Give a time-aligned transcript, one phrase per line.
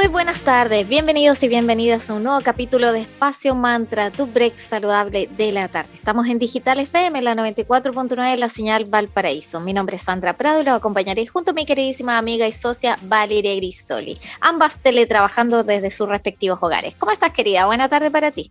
[0.00, 4.56] Muy buenas tardes, bienvenidos y bienvenidas a un nuevo capítulo de Espacio Mantra, tu break
[4.56, 5.90] saludable de la tarde.
[5.92, 9.60] Estamos en Digital FM, la 94.9 la señal Valparaíso.
[9.60, 12.98] Mi nombre es Sandra Prado y los acompañaré junto a mi queridísima amiga y socia
[13.02, 16.94] Valeria Grisoli, ambas teletrabajando desde sus respectivos hogares.
[16.98, 17.66] ¿Cómo estás, querida?
[17.66, 18.50] Buena tarde para ti.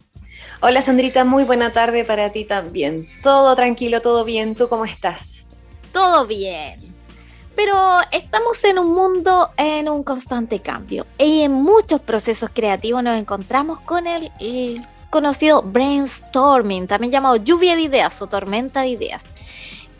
[0.61, 3.07] Hola, Sandrita, muy buena tarde para ti también.
[3.23, 4.53] Todo tranquilo, todo bien.
[4.53, 5.49] ¿Tú cómo estás?
[5.91, 6.88] Todo bien
[7.59, 7.75] pero
[8.13, 13.81] estamos en un mundo en un constante cambio y en muchos procesos creativos nos encontramos
[13.81, 14.31] con el,
[15.09, 19.25] conocido brainstorming, también llamado lluvia de ideas o tormenta de ideas.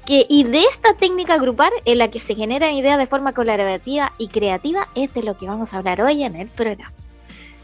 [0.06, 4.14] Que, y de esta técnica grupal en la que se generan ideas de forma colaborativa
[4.18, 6.94] y creativa es de lo que vamos a hablar hoy en el programa.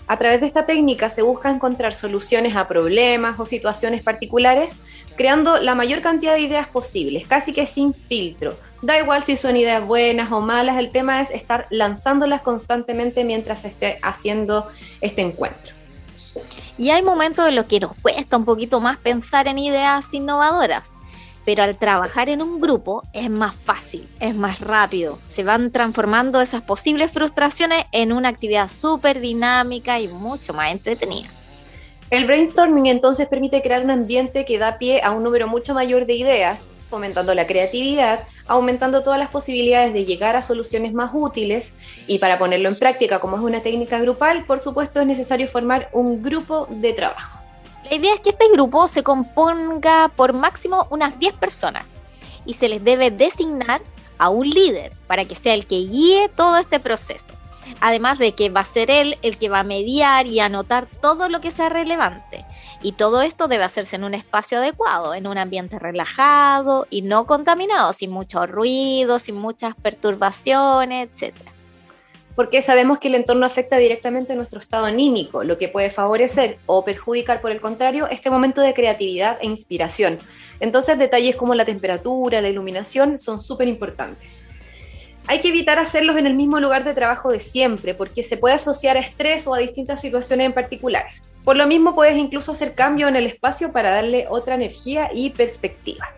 [0.08, 4.76] A través de esta técnica se busca encontrar soluciones a problemas o situaciones particulares,
[5.16, 8.58] creando la mayor cantidad de ideas posibles, casi que sin filtro.
[8.86, 13.62] Da igual si son ideas buenas o malas, el tema es estar lanzándolas constantemente mientras
[13.62, 14.68] se esté haciendo
[15.02, 15.74] este encuentro.
[16.78, 20.92] Y hay momentos en los que nos cuesta un poquito más pensar en ideas innovadoras
[21.46, 25.20] pero al trabajar en un grupo es más fácil, es más rápido.
[25.28, 31.30] Se van transformando esas posibles frustraciones en una actividad súper dinámica y mucho más entretenida.
[32.10, 36.08] El brainstorming entonces permite crear un ambiente que da pie a un número mucho mayor
[36.08, 41.74] de ideas, fomentando la creatividad, aumentando todas las posibilidades de llegar a soluciones más útiles
[42.08, 45.90] y para ponerlo en práctica como es una técnica grupal, por supuesto es necesario formar
[45.94, 47.40] un grupo de trabajo.
[47.90, 51.84] La idea es que este grupo se componga por máximo unas 10 personas
[52.46, 53.82] y se les debe designar
[54.18, 57.34] a un líder para que sea el que guíe todo este proceso.
[57.82, 61.30] Además de que va a ser él el que va a mediar y anotar todo
[61.30, 62.46] lo que sea relevante.
[62.82, 67.26] Y todo esto debe hacerse en un espacio adecuado, en un ambiente relajado y no
[67.26, 71.56] contaminado, sin mucho ruido, sin muchas perturbaciones, etcétera
[72.36, 76.60] porque sabemos que el entorno afecta directamente a nuestro estado anímico, lo que puede favorecer
[76.66, 80.20] o perjudicar, por el contrario, este momento de creatividad e inspiración.
[80.60, 84.44] Entonces, detalles como la temperatura, la iluminación son súper importantes.
[85.28, 88.56] Hay que evitar hacerlos en el mismo lugar de trabajo de siempre, porque se puede
[88.56, 91.24] asociar a estrés o a distintas situaciones en particulares.
[91.44, 95.32] Por lo mismo, puedes incluso hacer cambio en el espacio para darle otra energía y
[95.32, 96.10] perspectiva.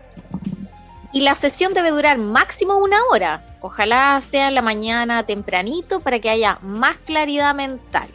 [1.12, 3.42] Y la sesión debe durar máximo una hora.
[3.62, 8.08] Ojalá sea en la mañana tempranito para que haya más claridad mental.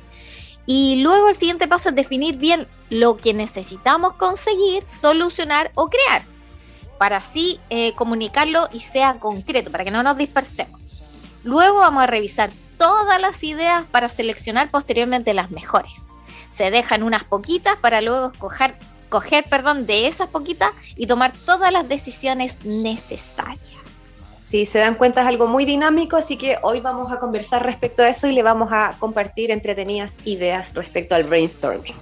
[0.68, 6.22] Y luego el siguiente paso es definir bien lo que necesitamos conseguir, solucionar o crear,
[6.98, 10.83] para así eh, comunicarlo y sea concreto, para que no nos dispersemos.
[11.44, 15.94] Luego vamos a revisar todas las ideas para seleccionar posteriormente las mejores.
[16.56, 18.76] Se dejan unas poquitas para luego escoger
[19.14, 23.60] coger, perdón, de esas poquitas y tomar todas las decisiones necesarias.
[24.42, 28.02] Sí, se dan cuenta es algo muy dinámico, así que hoy vamos a conversar respecto
[28.02, 31.96] a eso y le vamos a compartir entretenidas ideas respecto al brainstorming.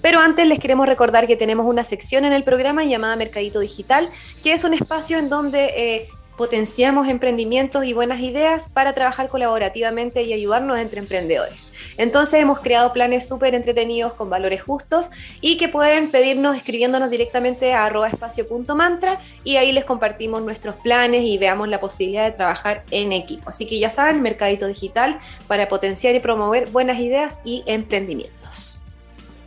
[0.00, 4.10] Pero antes les queremos recordar que tenemos una sección en el programa llamada Mercadito Digital,
[4.42, 10.22] que es un espacio en donde eh, potenciamos emprendimientos y buenas ideas para trabajar colaborativamente
[10.22, 11.68] y ayudarnos entre emprendedores.
[11.96, 15.10] Entonces hemos creado planes súper entretenidos con valores justos
[15.40, 21.22] y que pueden pedirnos escribiéndonos directamente a arroba espacio.mantra y ahí les compartimos nuestros planes
[21.24, 23.48] y veamos la posibilidad de trabajar en equipo.
[23.48, 28.35] Así que ya saben, Mercadito Digital para potenciar y promover buenas ideas y emprendimientos.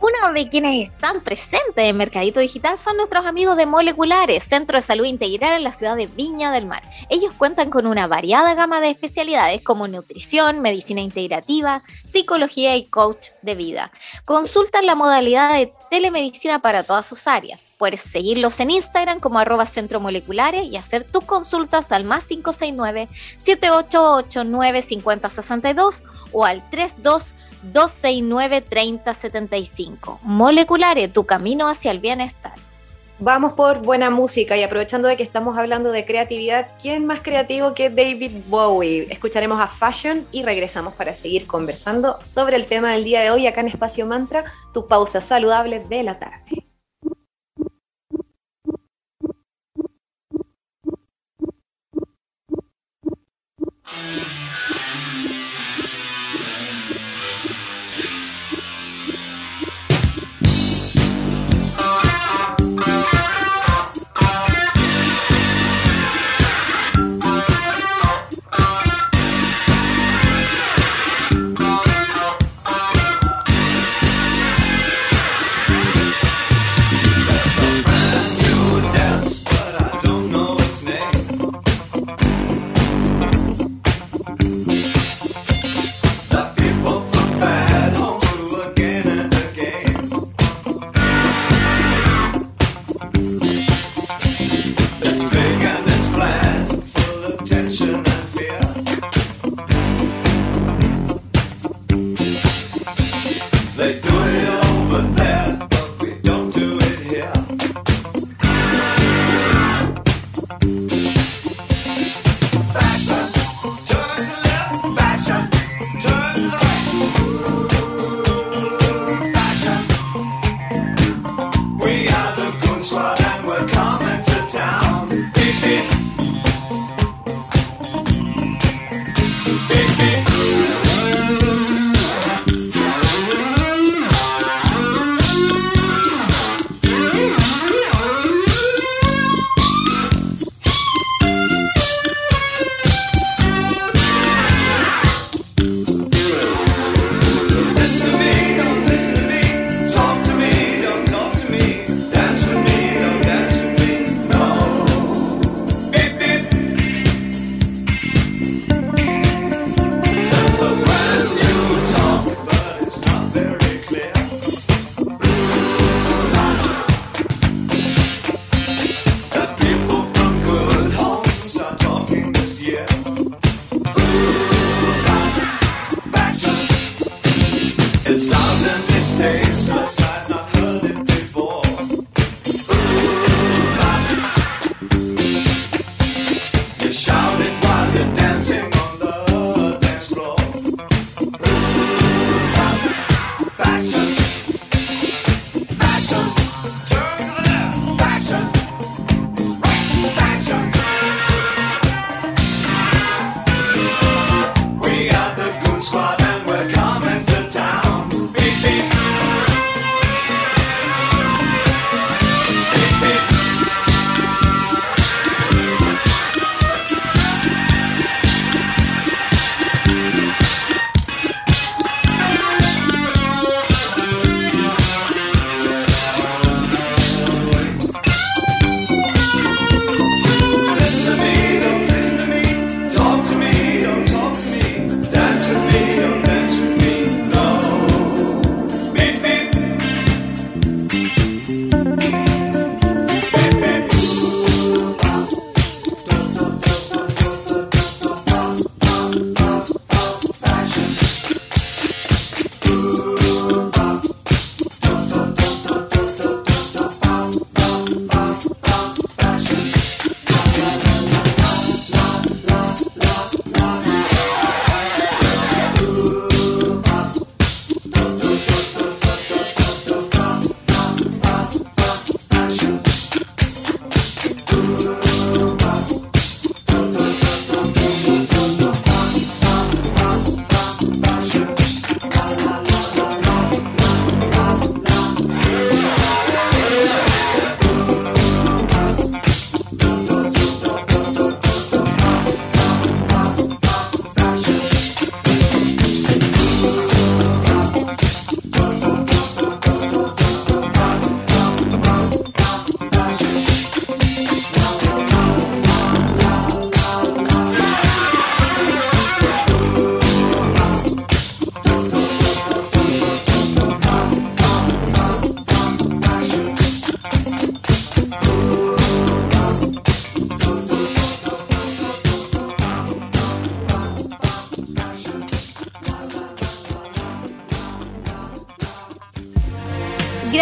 [0.02, 4.82] Uno de quienes están presentes en Mercadito Digital son nuestros amigos de Moleculares, Centro de
[4.82, 6.82] Salud Integral en la ciudad de Viña del Mar.
[7.10, 13.26] Ellos cuentan con una variada gama de especialidades como nutrición, medicina integrativa, psicología y coach
[13.42, 13.92] de vida.
[14.24, 17.72] Consultan la modalidad de telemedicina para todas sus áreas.
[17.76, 23.10] Puedes seguirlos en Instagram como arroba centro moleculares y hacer tus consultas al más 569
[23.36, 27.34] 7889 5062 o al 32
[27.72, 30.18] 269-3075.
[30.22, 32.52] Moleculare, tu camino hacia el bienestar.
[33.22, 37.74] Vamos por buena música y aprovechando de que estamos hablando de creatividad, ¿quién más creativo
[37.74, 39.12] que David Bowie?
[39.12, 43.46] Escucharemos a Fashion y regresamos para seguir conversando sobre el tema del día de hoy
[43.46, 46.64] acá en Espacio Mantra, tu pausa saludable de la tarde.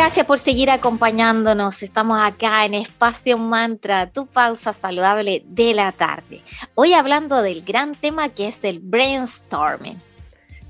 [0.09, 1.83] Gracias por seguir acompañándonos.
[1.83, 6.41] Estamos acá en Espacio Mantra, tu pausa saludable de la tarde.
[6.75, 9.99] Hoy hablando del gran tema que es el brainstorming.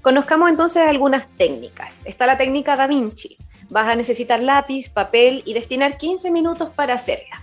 [0.02, 2.00] Conozcamos entonces algunas técnicas.
[2.04, 3.37] Está la técnica Da Vinci.
[3.71, 7.40] Vas a necesitar lápiz, papel y destinar 15 minutos para hacerla.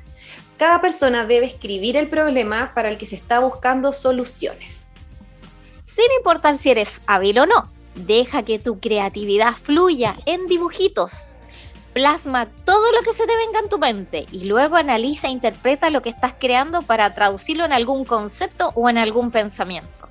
[0.57, 4.95] Cada persona debe escribir el problema para el que se está buscando soluciones.
[5.85, 11.39] Sin importar si eres hábil o no, deja que tu creatividad fluya en dibujitos
[11.95, 15.89] plasma todo lo que se te venga en tu mente y luego analiza e interpreta
[15.89, 20.09] lo que estás creando para traducirlo en algún concepto o en algún pensamiento.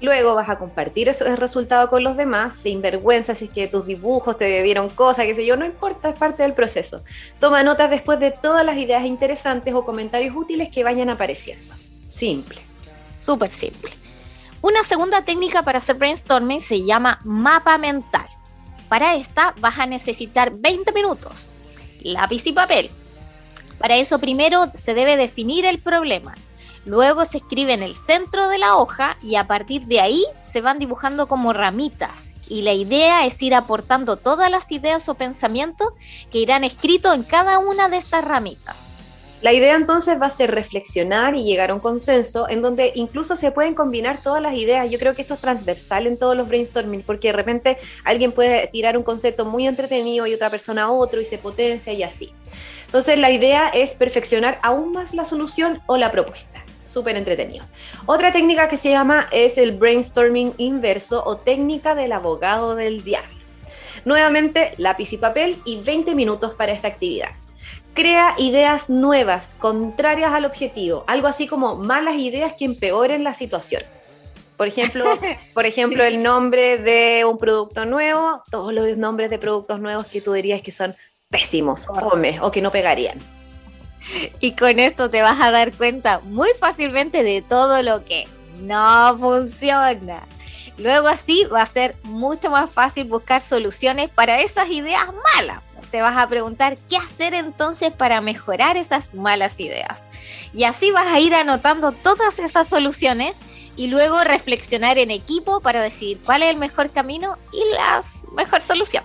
[0.00, 3.84] Luego vas a compartir ese resultado con los demás, sin vergüenza si es que tus
[3.84, 7.04] dibujos te dieron cosas, qué sé yo, no importa, es parte del proceso.
[7.38, 11.74] Toma notas después de todas las ideas interesantes o comentarios útiles que vayan apareciendo.
[12.06, 12.62] Simple.
[13.18, 13.90] Súper simple.
[14.62, 18.26] Una segunda técnica para hacer brainstorming se llama mapa mental.
[18.90, 21.54] Para esta vas a necesitar 20 minutos,
[22.00, 22.90] lápiz y papel.
[23.78, 26.34] Para eso primero se debe definir el problema.
[26.84, 30.60] Luego se escribe en el centro de la hoja y a partir de ahí se
[30.60, 32.32] van dibujando como ramitas.
[32.48, 35.90] Y la idea es ir aportando todas las ideas o pensamientos
[36.32, 38.89] que irán escritos en cada una de estas ramitas.
[39.42, 43.36] La idea entonces va a ser reflexionar y llegar a un consenso en donde incluso
[43.36, 44.90] se pueden combinar todas las ideas.
[44.90, 48.66] Yo creo que esto es transversal en todos los brainstorming porque de repente alguien puede
[48.66, 52.34] tirar un concepto muy entretenido y otra persona otro y se potencia y así.
[52.84, 56.62] Entonces la idea es perfeccionar aún más la solución o la propuesta.
[56.84, 57.64] Súper entretenido.
[58.04, 63.38] Otra técnica que se llama es el brainstorming inverso o técnica del abogado del diablo.
[64.04, 67.30] Nuevamente, lápiz y papel y 20 minutos para esta actividad.
[67.94, 73.82] Crea ideas nuevas, contrarias al objetivo, algo así como malas ideas que empeoren la situación.
[74.56, 75.04] Por ejemplo,
[75.54, 80.20] por ejemplo, el nombre de un producto nuevo, todos los nombres de productos nuevos que
[80.20, 80.94] tú dirías que son
[81.28, 83.18] pésimos, fome o que no pegarían.
[84.38, 88.26] Y con esto te vas a dar cuenta muy fácilmente de todo lo que
[88.62, 90.26] no funciona.
[90.78, 96.02] Luego así va a ser mucho más fácil buscar soluciones para esas ideas malas te
[96.02, 100.04] vas a preguntar qué hacer entonces para mejorar esas malas ideas.
[100.52, 103.34] Y así vas a ir anotando todas esas soluciones
[103.76, 108.02] y luego reflexionar en equipo para decidir cuál es el mejor camino y la
[108.34, 109.04] mejor solución.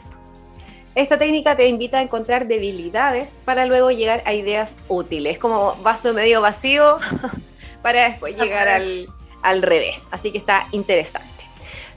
[0.95, 6.13] Esta técnica te invita a encontrar debilidades para luego llegar a ideas útiles, como vaso
[6.13, 6.99] medio vacío
[7.81, 9.07] para después llegar al,
[9.41, 10.07] al revés.
[10.11, 11.34] Así que está interesante.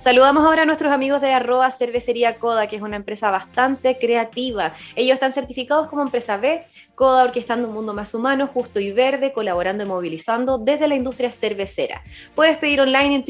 [0.01, 4.73] Saludamos ahora a nuestros amigos de arroba cervecería Coda, que es una empresa bastante creativa.
[4.95, 6.65] Ellos están certificados como empresa B,
[6.95, 11.33] Coda orquestando un mundo más humano, justo y verde, colaborando y movilizando desde la industria
[11.33, 12.01] cervecera.
[12.37, 13.25] Puedes pedir online en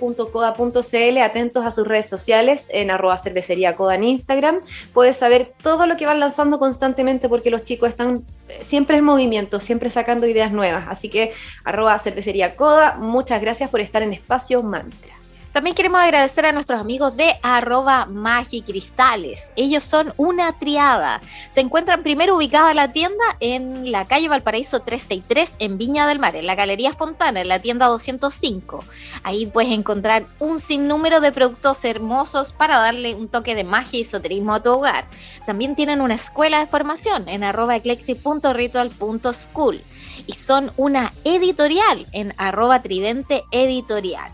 [0.00, 4.62] www.coda.cl, atentos a sus redes sociales en arroba cervecería Coda en Instagram.
[4.92, 9.04] Puedes saber todo lo que van lanzando constantemente porque los chicos están eh, siempre en
[9.04, 10.86] movimiento, siempre sacando ideas nuevas.
[10.88, 15.19] Así que arroba cervecería Coda, muchas gracias por estar en Espacio Mantra.
[15.52, 19.52] También queremos agradecer a nuestros amigos de arroba magicristales.
[19.56, 21.20] Ellos son una triada.
[21.50, 26.36] Se encuentran primero ubicada la tienda en la calle Valparaíso 363 en Viña del Mar,
[26.36, 28.84] en la Galería Fontana, en la tienda 205.
[29.24, 34.02] Ahí puedes encontrar un sinnúmero de productos hermosos para darle un toque de magia y
[34.02, 35.08] esoterismo a tu hogar.
[35.46, 39.82] También tienen una escuela de formación en arroba eclectic.ritual.school
[40.26, 44.30] y son una editorial en arroba tridente editorial.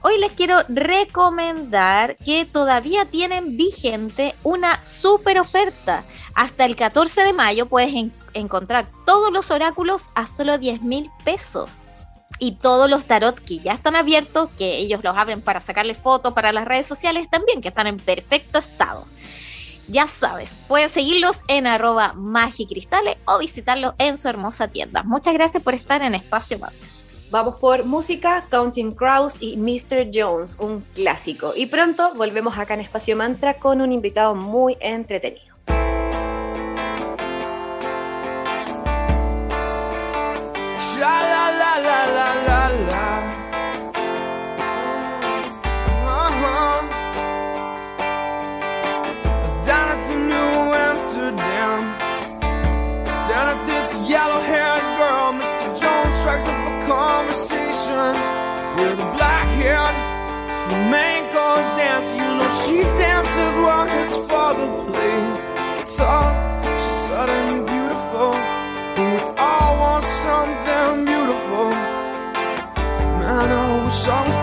[0.00, 6.04] Hoy les quiero recomendar que todavía tienen vigente una super oferta.
[6.34, 7.92] Hasta el 14 de mayo puedes
[8.32, 11.74] encontrar todos los oráculos a solo 10 mil pesos.
[12.38, 16.32] Y todos los tarot que ya están abiertos, que ellos los abren para sacarle fotos
[16.32, 19.04] para las redes sociales también, que están en perfecto estado.
[19.88, 25.02] Ya sabes, puedes seguirlos en arroba magicristales o visitarlos en su hermosa tienda.
[25.02, 26.97] Muchas gracias por estar en Espacio Mantra.
[27.30, 30.08] Vamos por música, Counting Crows y Mr.
[30.12, 31.52] Jones, un clásico.
[31.54, 35.47] Y pronto volvemos acá en Espacio Mantra con un invitado muy entretenido.
[58.78, 59.96] with a black haired
[60.68, 62.08] flamenco dance.
[62.18, 65.38] You know she dances while his father plays
[65.78, 66.26] guitar.
[66.82, 68.32] She's sudden beautiful,
[68.98, 71.70] and we all want something beautiful.
[73.20, 74.37] Man, I wish I was.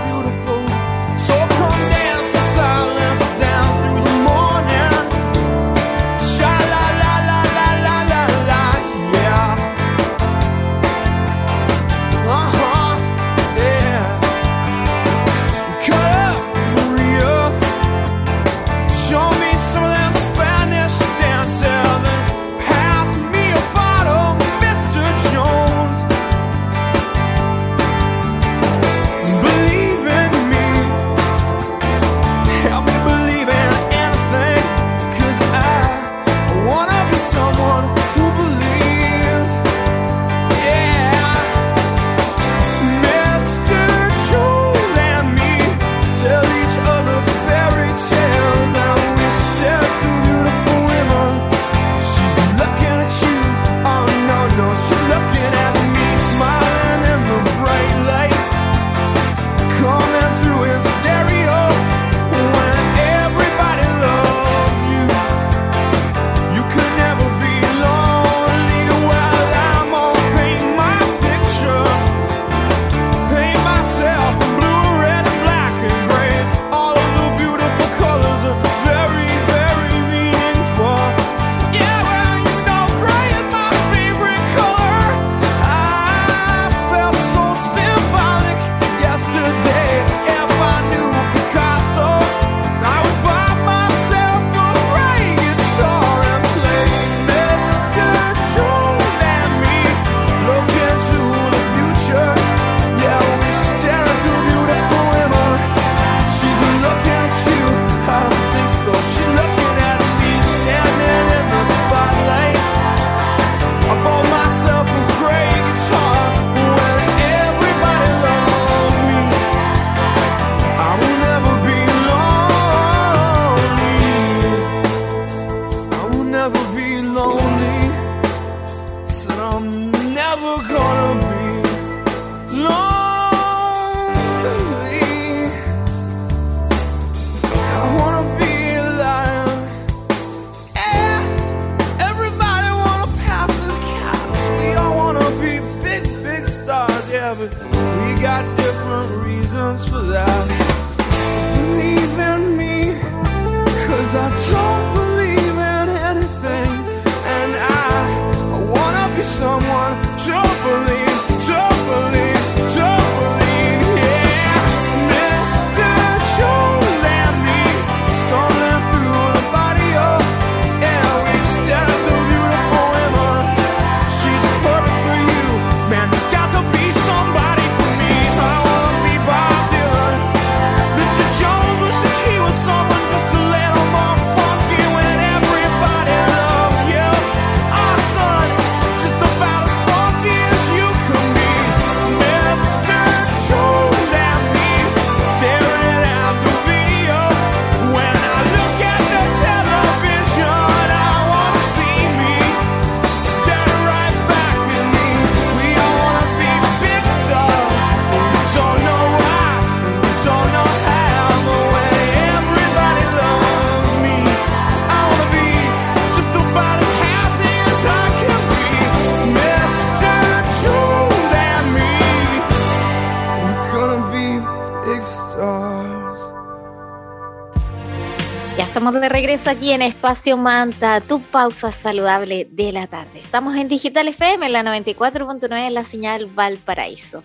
[229.35, 233.19] Regreso aquí en Espacio Manta, tu pausa saludable de la tarde.
[233.19, 237.21] Estamos en Digital FM, en la 94.9, en la señal Valparaíso.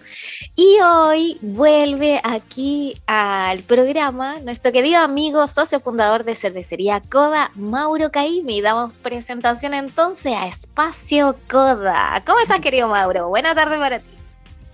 [0.57, 8.11] Y hoy vuelve aquí al programa nuestro querido amigo, socio fundador de cervecería Coda, Mauro
[8.11, 8.61] Caimi.
[8.61, 12.21] Damos presentación entonces a Espacio Coda.
[12.27, 13.29] ¿Cómo estás, querido Mauro?
[13.29, 14.07] Buena tarde para ti.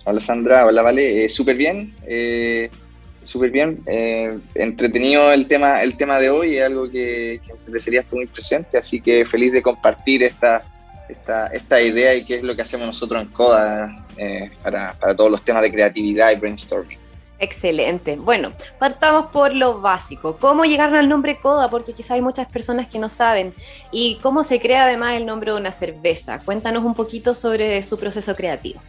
[0.05, 2.71] Hola Sandra, hola Vale, Eh, súper bien, eh,
[3.27, 7.57] súper bien, Eh, entretenido el tema, el tema de hoy, es algo que, que en
[7.57, 10.63] cervecería estuvo muy presente, así que feliz de compartir esta,
[11.09, 15.15] esta, esta idea y qué es lo que hacemos nosotros en CODA eh, para, para
[15.15, 16.97] todos los temas de creatividad y brainstorming.
[17.39, 18.15] Excelente.
[18.15, 20.37] Bueno, partamos por lo básico.
[20.37, 21.69] ¿Cómo llegaron al nombre Coda?
[21.69, 23.53] Porque quizá hay muchas personas que no saben.
[23.91, 26.39] ¿Y cómo se crea además el nombre de una cerveza?
[26.39, 28.81] Cuéntanos un poquito sobre su proceso creativo.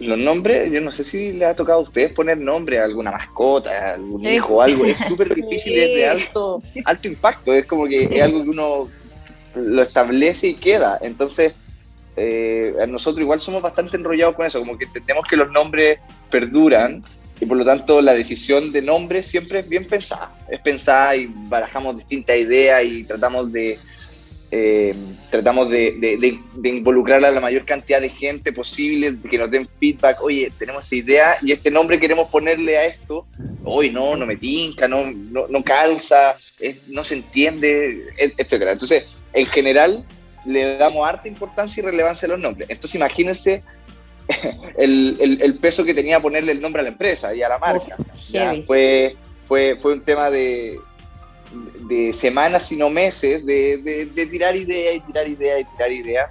[0.00, 3.10] Los nombres, yo no sé si les ha tocado a ustedes poner nombre a alguna
[3.10, 4.28] mascota, a algún Sí.
[4.28, 4.84] hijo algo.
[4.84, 7.52] Es súper difícil, es de alto, alto impacto.
[7.52, 8.88] Es como que es algo que uno
[9.54, 10.98] lo establece y queda.
[11.02, 11.52] Entonces,
[12.16, 15.98] eh, nosotros igual somos bastante enrollados con eso, como que entendemos que los nombres
[16.30, 17.02] perduran
[17.40, 20.32] y por lo tanto la decisión de nombre siempre es bien pensada.
[20.50, 23.78] Es pensada y barajamos distintas ideas y tratamos de,
[24.52, 24.94] eh,
[25.30, 29.50] tratamos de, de- de- de involucrar a la mayor cantidad de gente posible, que nos
[29.50, 33.26] den feedback, oye, tenemos esta idea y este nombre queremos ponerle a esto,
[33.64, 38.72] hoy no, no me tinca, no, no, no calza, es- no se entiende, et- etcétera.
[38.72, 40.04] Entonces, en general,
[40.46, 42.68] le damos harta importancia y relevancia a los nombres.
[42.70, 43.62] Entonces, imagínense
[44.76, 47.58] el, el- el peso que tenía ponerle el nombre a la empresa y a la
[47.58, 47.96] marca.
[48.60, 50.78] Uf, fue, fue, fue un tema de,
[51.52, 56.30] de semanas, sino meses, de, de- de tirar idea y tirar idea y tirar idea.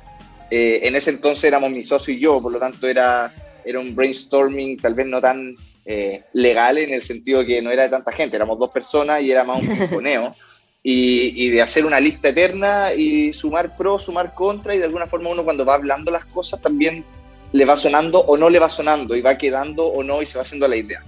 [0.52, 3.34] Eh, en ese entonces éramos mi socio y yo, por lo tanto era,
[3.66, 5.56] era un brainstorming tal vez no tan
[5.86, 9.32] eh, legal en el sentido que no era de tanta gente, éramos dos personas y
[9.32, 10.36] era más un pimponeo.
[10.82, 15.08] Y, y de hacer una lista eterna y sumar pro, sumar contra, y de alguna
[15.08, 17.04] forma uno cuando va hablando las cosas también
[17.52, 20.38] le va sonando o no le va sonando, y va quedando o no, y se
[20.38, 21.04] va haciendo la idea.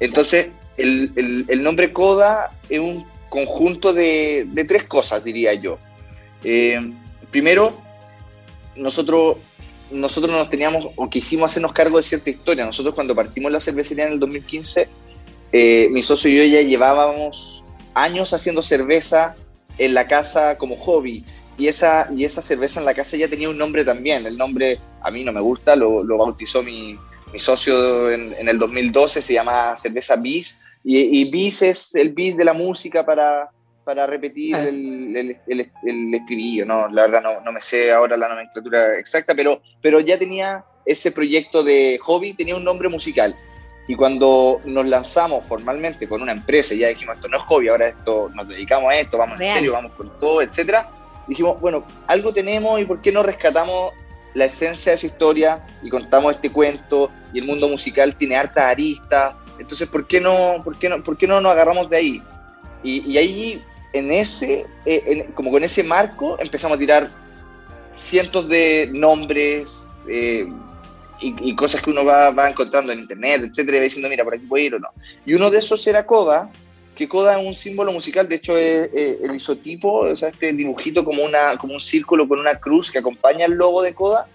[0.00, 5.78] Entonces, el, el- el nombre Coda es un conjunto de, tres cosas, diría yo.
[6.44, 6.92] Eh,
[7.30, 7.72] primero,
[8.76, 9.36] nosotros,
[9.90, 12.66] nosotros nos teníamos o quisimos hacernos cargo de cierta historia.
[12.66, 14.86] Nosotros cuando partimos la cervecería en el 2015,
[15.50, 17.64] eh, mi socio y yo ya llevábamos
[17.94, 19.34] años haciendo cerveza
[19.78, 21.24] en la casa como hobby.
[21.56, 24.26] Y esa, y esa cerveza en la casa ya tenía un nombre también.
[24.26, 26.98] El nombre a mí no me gusta, lo, bautizó mi,
[27.32, 30.60] mi socio en, en el 2012, se llama Cerveza Bis.
[30.84, 33.50] Y, y bis es el bis de la música para,
[33.84, 34.68] para repetir Claro.
[34.68, 36.64] el, el, el- el estribillo.
[36.66, 40.64] No, la verdad no, no me sé ahora la nomenclatura exacta, pero, pero ya tenía
[40.84, 43.36] ese proyecto de hobby, tenía un nombre musical.
[43.88, 47.88] Y cuando nos lanzamos formalmente con una empresa, ya dijimos, esto no es hobby, ahora
[47.88, 49.50] esto nos dedicamos a esto, vamos Real.
[49.50, 50.88] en serio, vamos con todo, etcétera.
[51.28, 53.92] Dijimos, bueno, algo tenemos y ¿por qué no rescatamos
[54.34, 57.10] la esencia de esa historia y contamos este cuento?
[57.32, 61.16] Y el mundo musical tiene hartas aristas, entonces ¿por qué no, por qué no, por
[61.16, 62.22] qué no nos agarramos de ahí?
[62.82, 67.08] Y, y ahí, en ese, eh, en- como con ese marco, empezamos a tirar
[67.96, 70.46] cientos de nombres eh,
[71.20, 74.24] y, y cosas que uno va, va encontrando en internet, etcétera, y va diciendo, mira,
[74.24, 74.88] por aquí puedo ir o no.
[75.24, 76.50] Y uno de esos era Coda,
[76.96, 80.52] que Coda es un símbolo musical, de hecho es, eh, el isotipo, o sea, este
[80.52, 84.26] dibujito como, una, como un círculo con una cruz que acompaña el logo de Coda,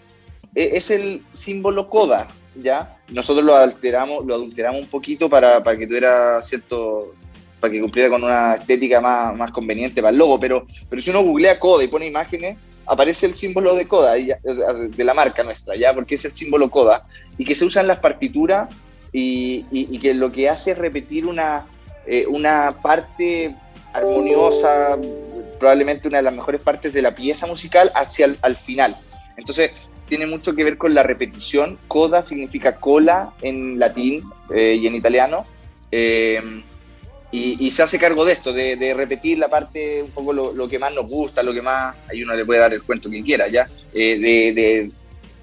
[0.55, 2.27] eh, es el símbolo Coda.
[2.61, 2.91] ¿Ya?
[3.09, 7.13] Nosotros lo alteramos, lo adulteramos un poquito para, para que tuviera cierto,
[7.59, 11.09] para que cumpliera con una estética más, más conveniente para el logo, pero, pero si
[11.09, 15.75] uno googlea Coda y pone imágenes, aparece el símbolo de Coda, de la marca nuestra,
[15.75, 15.93] ¿ya?
[15.93, 17.05] Porque es el símbolo Coda,
[17.37, 18.73] y que se usa en las partituras
[19.11, 21.65] y, y, que lo que hace es repetir una,
[22.05, 23.55] eh, una parte
[23.93, 24.97] armoniosa,
[25.59, 28.97] probablemente una de las mejores partes de la pieza musical hacia el al final.
[29.37, 29.71] Entonces,
[30.07, 31.77] tiene mucho que ver con la repetición.
[31.87, 35.45] Coda significa cola en latín eh, y en italiano.
[35.91, 36.63] Eh,
[37.29, 40.93] y, se hace cargo de esto, de, repetir la parte, un poco lo, que más
[40.93, 43.67] nos gusta, lo que más, ahí uno le puede dar el cuento quien quiera, ¿ya?
[43.93, 44.89] Eh, de,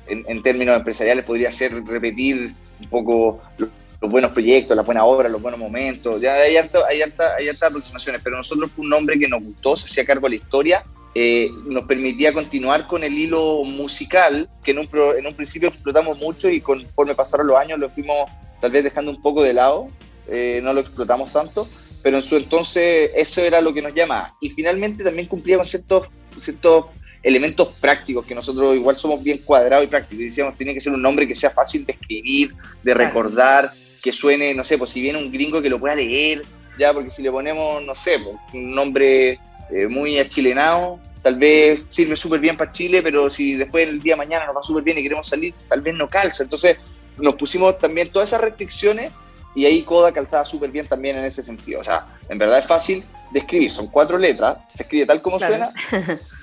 [0.07, 5.43] en, términos empresariales podría ser repetir un poco los buenos proyectos, las buenas obras, los
[5.43, 9.29] buenos momentos, ya hay harta, hay, hay harta aproximaciones, pero nosotros fue un nombre que
[9.29, 10.83] nos gustó, se hacía cargo de la historia
[11.15, 16.19] eh, nos permitía continuar con el hilo musical, que en un, en un principio explotamos
[16.19, 18.17] mucho y conforme pasaron los años lo fuimos
[18.61, 19.89] tal vez dejando un poco de lado,
[20.27, 21.69] eh, no lo explotamos tanto,
[22.03, 24.35] pero en su entonces eso era lo que nos llamaba.
[24.41, 26.09] Y finalmente también cumplía con ciertos,
[26.41, 26.87] ciertos
[27.23, 30.93] elementos prácticos, que nosotros igual somos bien cuadrados y prácticos, y decíamos, tiene que ser
[30.93, 33.73] un nombre que sea fácil de escribir, de recordar,
[34.03, 36.43] que suene, no sé, pues si viene un gringo que lo pueda leer,
[36.79, 39.39] ya, porque si le ponemos, no sé, pues, un nombre
[39.71, 44.13] eh, muy achilenado, tal vez sirve súper bien para Chile, pero si después el día
[44.13, 46.43] de mañana nos va súper bien y queremos salir, tal vez no calza.
[46.43, 46.77] Entonces
[47.17, 49.11] nos pusimos también todas esas restricciones
[49.55, 51.81] y ahí Coda calzaba súper bien también en ese sentido.
[51.81, 55.39] O sea, en verdad es fácil de escribir, son cuatro letras, se escribe tal como
[55.39, 55.71] suena,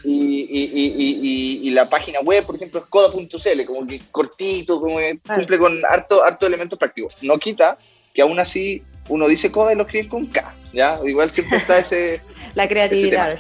[0.04, 5.20] y, y, y, la página web, por ejemplo, es coda.cl, como que cortito, como que
[5.20, 7.16] cumple con harto, harto elementos prácticos.
[7.22, 7.78] No quita
[8.16, 10.56] que aún así uno dice Coda y lo escribe con K.
[10.74, 11.00] ¿ya?
[11.06, 12.22] Igual siempre está ese...
[12.56, 13.38] la creatividad.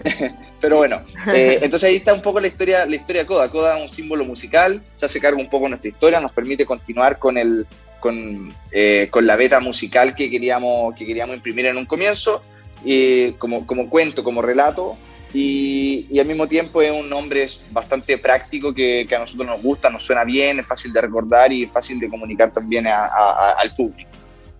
[0.60, 3.50] Pero bueno, eh, entonces ahí está un poco la historia, la historia de Coda.
[3.50, 6.64] Coda es un símbolo musical, se hace cargo un poco de nuestra historia, nos permite
[6.64, 7.66] continuar con el,
[8.00, 12.42] con, eh, con, la beta musical que queríamos, que queríamos imprimir en un comienzo,
[12.84, 14.96] y como, como cuento, como relato,
[15.32, 19.60] y, y, al mismo tiempo es un nombre bastante práctico que, que, a nosotros nos
[19.60, 24.13] gusta, nos suena bien, es fácil de recordar y fácil de comunicar también al público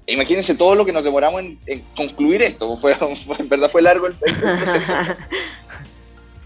[0.06, 2.76] imagínense todo lo que nos demoramos en, concluir esto.
[2.76, 2.96] Fue,
[3.38, 4.92] en verdad fue largo el, proceso.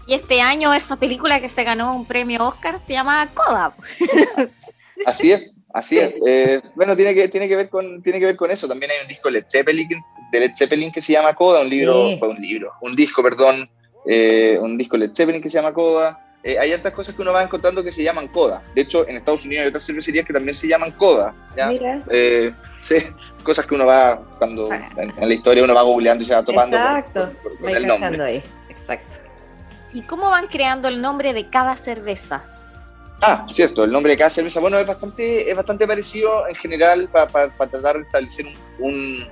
[0.07, 3.75] Y este año esa película que se ganó un premio Oscar se llama Coda.
[5.05, 6.15] Así es, así es.
[6.25, 8.67] Eh, bueno, tiene que, tiene, que ver con, tiene que ver con eso.
[8.67, 9.87] También hay un disco Led Zeppelin,
[10.31, 13.69] de Led Zeppelin que se llama Coda, un libro, un libro, un disco, perdón,
[14.07, 16.19] eh, un disco Led Zeppelin que se llama Coda.
[16.43, 18.61] Eh, hay otras cosas que uno va encontrando que se llaman Coda.
[18.73, 21.33] De hecho, en Estados Unidos hay otras cervecerías que también se llaman Coda.
[21.67, 22.01] Mira.
[22.81, 22.95] sí,
[23.43, 26.77] cosas que uno va, cuando en, la historia uno va googleando y se va topando.
[26.77, 28.23] Exacto, con, el nombre.
[28.23, 29.15] ahí, exacto.
[29.91, 32.43] ¿Y cómo van creando el nombre de cada cerveza?
[33.21, 37.09] Ah, cierto, el nombre de cada cerveza, bueno, es bastante, es bastante parecido en general
[37.11, 38.45] para tratar de establecer
[38.79, 39.27] un,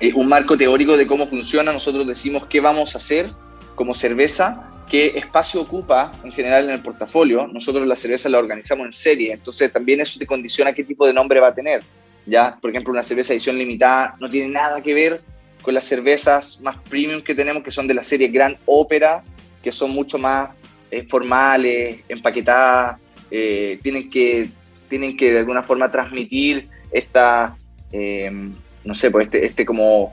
[0.00, 1.72] eh, un, marco teórico de cómo funciona.
[1.72, 3.30] Nosotros decimos qué vamos a hacer
[3.74, 7.46] como cerveza, qué espacio ocupa en general en el portafolio.
[7.46, 11.14] Nosotros la cerveza la organizamos en serie, entonces también eso te condiciona qué tipo de
[11.14, 11.82] nombre va a tener.
[12.26, 12.58] ¿ya?
[12.60, 15.20] Por ejemplo, una cerveza edición limitada no tiene nada que ver
[15.62, 19.22] con las cervezas más premium que tenemos, que son de la serie Gran Ópera,
[19.62, 20.50] que son mucho más
[20.90, 22.98] eh, formales, empaquetadas,
[23.30, 24.48] eh, tienen, que,
[24.88, 27.56] tienen que de alguna forma transmitir esta,
[27.92, 28.50] eh,
[28.84, 30.12] no sé, pues este, este como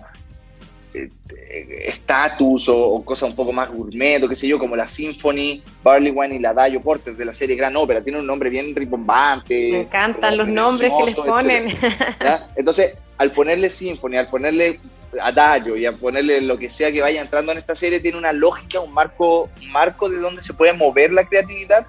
[1.86, 6.12] estatus o, cosas un poco más gourmet o qué sé yo, como la Symphony, Barley
[6.12, 8.03] Wine y la Dayo Porter de la serie Gran Ópera.
[8.03, 9.71] Tiene un nombre bien ribombante.
[9.71, 11.75] Me encantan los nombres que les ponen.
[12.55, 14.79] Entonces, al ponerle Symphony, al ponerle
[15.21, 18.33] Adagio y a ponerle lo que sea que vaya entrando en esta serie, tiene una
[18.33, 21.88] lógica, un marco, un marco de donde se puede mover la creatividad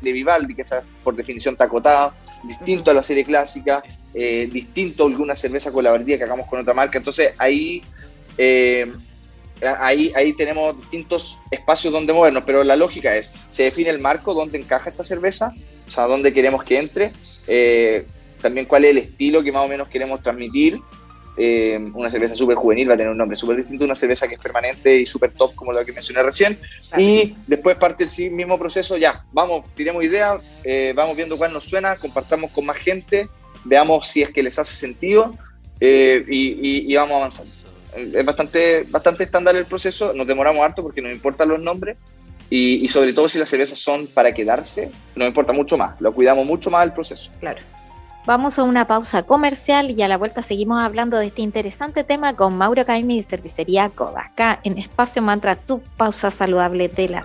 [0.00, 0.70] de Vivaldi, que es
[1.02, 6.18] por definión está acotado, distinto a la serie clásica, eh, distinto a alguna cerveza colaborativa
[6.18, 6.98] que hagamos con otra marca.
[6.98, 7.82] Entonces ahí
[8.38, 8.92] eh,
[9.78, 14.34] ahí, ahí tenemos distintos espacios donde movernos, pero la lógica es, se define el marco
[14.34, 15.54] donde encaja esta cerveza,
[15.86, 17.12] o sea, dónde queremos que entre,
[17.46, 18.06] eh,
[18.40, 20.80] también cuál es el estilo que más o menos queremos transmitir.
[21.36, 24.36] Eh, una cerveza súper juvenil va a tener un nombre súper distinto, una cerveza que
[24.36, 26.60] es permanente y súper top como la que mencioné recién.
[26.96, 30.40] Y después parte el mismo proceso, ya, vamos, tiremos ideas,
[30.94, 33.28] vamos viendo cuál nos suena, compartamos con más gente,
[33.64, 35.34] veamos si es que les hace sentido
[35.80, 37.63] y, y vamos avanzando
[37.96, 41.96] es bastante, bastante estándar el proceso, nos demoramos harto porque nos importan los nombres
[42.50, 46.46] y, sobre todo si las cervezas son para quedarse, nos importa mucho más, lo cuidamos
[46.46, 47.30] mucho más el proceso.
[47.40, 47.60] Claro.
[48.26, 52.34] Vamos a una pausa comercial y a la vuelta seguimos hablando de este interesante tema
[52.34, 57.24] con Mauro Caimi de Cervecería Coda, acá en Espacio Mantra, tu pausa saludable de la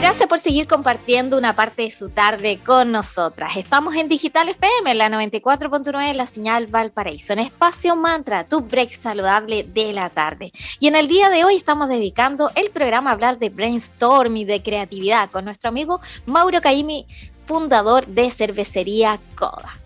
[0.00, 3.58] Gracias por seguir compartiendo una parte de su tarde con nosotras.
[3.58, 9.62] Estamos en Digital FM, la 94.9, la señal Valparaíso, en Espacio Mantra, tu break saludable
[9.62, 10.52] de la tarde.
[10.78, 14.46] Y en el día de hoy estamos dedicando el programa a hablar de brainstorm y
[14.46, 17.06] de creatividad con nuestro amigo Mauro Caimi,
[17.44, 19.76] fundador de Cervecería Coda.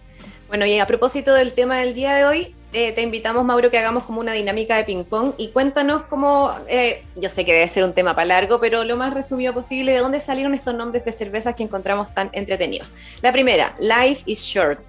[0.47, 3.79] Bueno, y a propósito del tema del día de hoy, eh, te invitamos, Mauro, que
[3.79, 7.85] hagamos como una dinámica de ping-pong y cuéntanos cómo, eh, yo sé que debe ser
[7.85, 11.13] un tema para largo, pero lo más resumido posible, ¿de dónde salieron estos nombres de
[11.13, 12.89] cervezas que encontramos tan entretenidos?
[13.23, 14.81] La primera, Life is Short.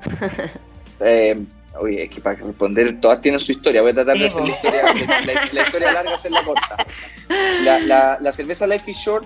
[1.00, 1.40] Eh,
[1.78, 3.82] oye, es que para responder, todas tienen su historia.
[3.82, 6.76] Voy a tratar de hacer la historia, la, la historia larga, hacerla corta.
[7.62, 9.24] La, la, la cerveza Life is Short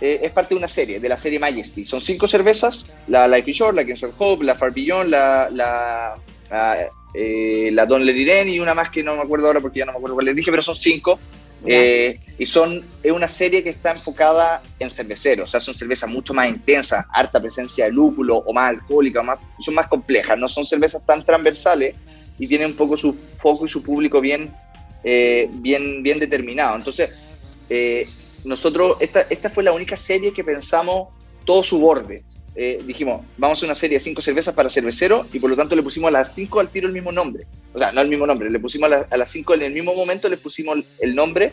[0.00, 1.86] eh, es parte de una serie, de la serie Majesty.
[1.86, 5.48] Son cinco cervezas, la Life is Short, la Kings of Hope, la Far Beyond, la,
[5.50, 6.14] la,
[6.50, 9.86] la, eh, la Don Leriren y una más que no me acuerdo ahora porque ya
[9.86, 11.18] no me acuerdo cuál les dije, pero son cinco.
[11.66, 16.10] Eh, y son, es una serie que está enfocada en cerveceros, o sea, son cervezas
[16.10, 20.36] mucho más intensas, harta presencia de lúpulo o más alcohólica, o más, son más complejas,
[20.38, 21.94] no son cervezas tan transversales
[22.38, 24.52] y tienen un poco su foco y su público bien,
[25.04, 26.76] eh, bien, bien determinado.
[26.76, 27.10] Entonces,
[27.70, 28.06] eh,
[28.44, 31.08] nosotros, esta, esta fue la única serie que pensamos
[31.46, 32.24] todo su borde.
[32.56, 35.74] Eh, dijimos, vamos a una serie de cinco cervezas para cervecero y por lo tanto
[35.74, 37.46] le pusimos a las cinco al tiro el mismo nombre.
[37.72, 39.72] O sea, no el mismo nombre, le pusimos a, la- a las cinco en el
[39.72, 41.52] mismo momento, le pusimos el, nombre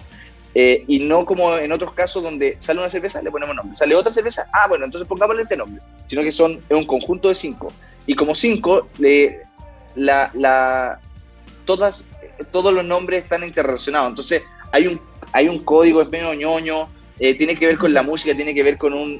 [0.53, 3.75] eh, y no como en otros casos donde sale una cerveza, le ponemos nombre.
[3.75, 5.81] Sale otra cerveza, ah, bueno, entonces pongámosle este nombre.
[6.05, 7.73] Sino que son un conjunto de cinco.
[8.05, 9.39] Y como cinco, le,
[9.95, 10.99] la, la,
[11.65, 12.05] todas,
[12.51, 14.09] todos los nombres están interrelacionados.
[14.09, 18.03] Entonces, hay un, hay un código, es medio ñoño, eh, tiene que ver con la
[18.03, 19.19] música, tiene que ver con un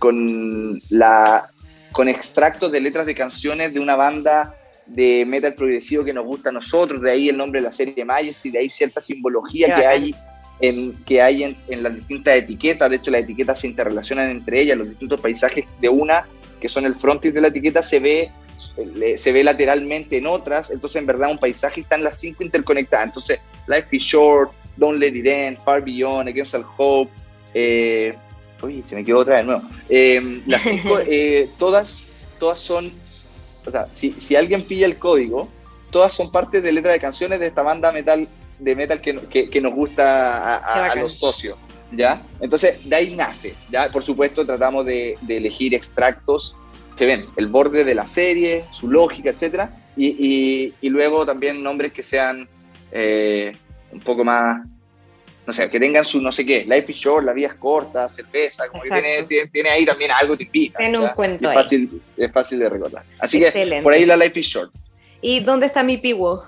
[0.00, 1.50] con la
[1.92, 6.48] con extractos de letras de canciones de una banda de metal progresivo que nos gusta
[6.48, 9.86] a nosotros, de ahí el nombre de la serie Majesty, de ahí cierta simbología que
[9.86, 10.14] hay
[10.60, 14.60] en, que hay en, en las distintas etiquetas, de hecho las etiquetas se interrelacionan entre
[14.60, 16.26] ellas, los distintos paisajes de una,
[16.60, 18.32] que son el frontis de la etiqueta, se ve,
[19.16, 23.40] se ve lateralmente en otras, entonces en verdad un paisaje están las cinco interconectadas, entonces
[23.66, 27.12] Life is Short, Don't Let It End, Far Beyond, Against All Hope,
[27.54, 28.14] eh,
[28.62, 32.04] uy, se me quedó otra de nuevo, Eh, las cinco, eh, todas,
[32.38, 32.92] todas son,
[33.66, 35.48] o sea, si, si alguien pilla el código,
[35.90, 39.48] todas son parte de letras de canciones de esta banda metal de metal que, que,
[39.48, 41.56] que nos gusta a, los socios,
[41.92, 42.26] ¿ya?
[42.40, 43.90] Entonces, de ahí nace, ¿ya?
[43.90, 46.54] Por supuesto, tratamos de, de elegir extractos,
[46.94, 51.62] se ven, el borde de la serie, su lógica, etcétera, y, y, y luego también
[51.62, 52.48] nombres que sean
[52.92, 53.56] eh,
[53.92, 54.66] un poco más,
[55.50, 58.08] no sé, que tengan su no sé qué, Life is Short, la vida es corta,
[58.08, 60.78] cerveza, como que tiene, tiene, tiene ahí también algo te invita.
[60.78, 61.56] Tiene un cuento ahí.
[61.56, 63.04] es fácil, es fácil de recordar.
[63.18, 64.72] Así que por ahí la Life is Short.
[65.20, 66.44] ¿Y dónde está mi piwo?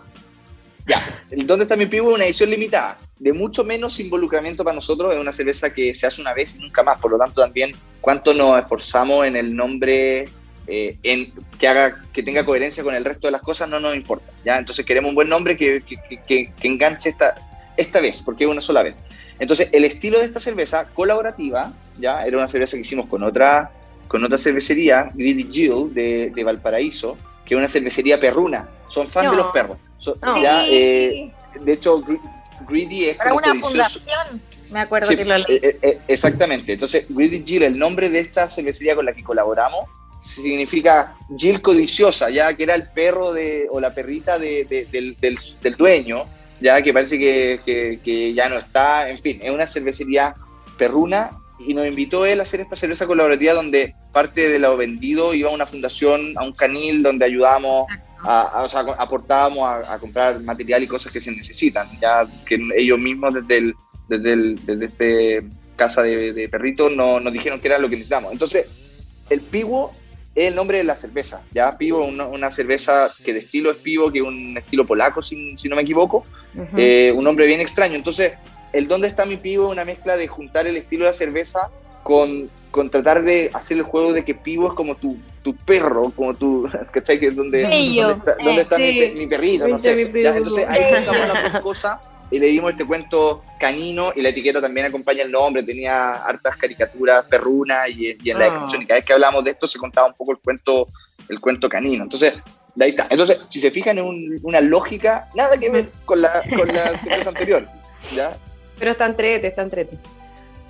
[0.87, 2.11] Ya, el ¿Dónde está mi pivo?
[2.11, 6.07] Es una edición limitada, de mucho menos involucramiento para nosotros, es una cerveza que se
[6.07, 9.55] hace una vez y nunca más, por lo tanto también cuánto nos esforzamos en el
[9.57, 10.29] nombre,
[10.69, 13.97] eh, en que haga que tenga coherencia con el resto de las cosas, no nos
[13.97, 14.59] importa, ¿ya?
[14.59, 17.35] Entonces queremos un buen nombre que- que- que enganche esta,
[17.83, 18.95] esta vez, porque es una sola vez.
[19.39, 22.25] Entonces el estilo de esta cerveza colaborativa, ¿ya?
[22.25, 23.71] Era una cerveza que hicimos con otra,
[24.09, 29.31] con otra cervecería, Greedy Jill, de, de Valparaíso, que es una cervecería perruna, son fans
[29.31, 29.43] de No.
[29.43, 29.79] los perros.
[29.99, 30.41] So- No.
[30.41, 32.21] ya, eh, de hecho, Gre-
[32.69, 34.41] Greedy es Para una fundación.
[34.71, 35.45] Me acuerdo Sí, que lo leí.
[35.49, 36.73] eh, eh, exactamente.
[36.73, 39.81] Entonces, Greedy Jill, el nombre de esta cervecería con la que colaboramos,
[40.19, 45.17] significa Jill codiciosa, ya que era el perro de, o la perrita de- de- del,
[45.21, 46.25] del- del dueño,
[46.63, 49.09] ya que parece que, que- que ya no está.
[49.11, 50.35] En fin, es una cervecería
[50.79, 55.33] perruna y nos invitó él a hacer esta cerveza colaborativa donde parte de lo vendido
[55.35, 57.87] iba a una fundación, a un canil donde ayudábamos,
[58.25, 62.27] a, a- o sea, aportábamos a, a comprar material y cosas que se necesitan, ya
[62.47, 63.75] que ellos mismos desde el,
[64.09, 65.43] desde el, desde este
[65.77, 68.33] casa de, de perritos no, nos dijeron que era lo que necesitamos.
[68.33, 68.67] Entonces,
[69.31, 69.93] el Piwo
[70.35, 73.71] es el nombre de la cerveza, ya Piwo es una, una cerveza que de estilo
[73.71, 76.77] es Piwo, que es un estilo polaco, si, si no me equivoco, Ujú.
[76.77, 77.95] eh, un nombre bien extraño.
[77.97, 78.33] Entonces,
[78.73, 79.67] el ¿Dónde está mi pivo?
[79.67, 81.71] es una mezcla de juntar el estilo de la cerveza
[82.03, 86.11] con, con tratar de hacer el juego de que pivo es como tu, tu perro,
[86.17, 87.21] como tu, ¿cachai?
[87.21, 88.09] Que es donde, Bello.
[88.09, 89.13] ¿Dónde está, dónde Eh, está mi, sí.
[89.15, 89.69] mi perrito?
[89.69, 89.95] No sé.
[89.95, 92.01] mi Ya, entonces ahí juntamos las dos cosas
[92.33, 96.57] y le dimos este cuento canino y la etiqueta también acompaña el nombre, tenía hartas
[96.57, 98.49] caricaturas perrunas y, y en la Ah.
[98.51, 100.89] descripción y cada vez que hablamos de esto se contaba un poco el cuento,
[101.29, 102.03] el cuento canino.
[102.03, 102.35] Entonces,
[102.75, 103.07] de ahí está.
[103.11, 106.99] Entonces, si se fijan en un- una lógica, nada que ver con la, con la
[106.99, 107.69] cerveza anterior.
[108.15, 108.35] ¿ya?
[108.79, 109.99] Pero está entrete, está entrete.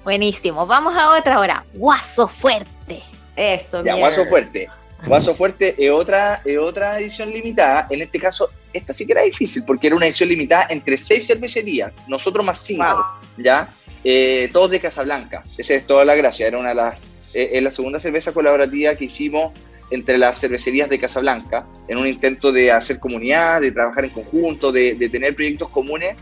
[0.05, 0.67] Buenísimo.
[0.67, 1.65] Vamos a otra hora.
[1.75, 3.03] Guaso fuerte.
[3.37, 3.95] Eso, Ya.
[3.95, 4.69] Guaso Fuerte.
[5.07, 7.87] Guaso Fuerte es otra, es otra edición limitada.
[7.91, 11.27] En este caso, esta sí que era difícil porque era una edición limitada entre seis
[11.27, 13.45] cervecerías, nosotros más cinco, Wow.
[13.45, 13.75] ¿ya?
[14.05, 15.45] eh, todos de Casablanca.
[15.59, 16.47] Esa es toda la gracia.
[16.47, 19.53] Era una de las, eh, es la segunda cerveza colaborativa que hicimos
[19.91, 24.73] entre las cervecerías de Casablanca, en un intento de hacer comunidad, de trabajar en conjunto,
[24.73, 26.17] de, de tener proyectos comunes.